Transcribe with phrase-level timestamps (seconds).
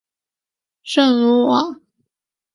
[0.81, 1.79] 圣克鲁瓦。